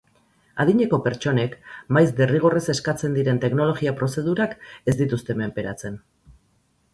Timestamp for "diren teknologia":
3.19-3.93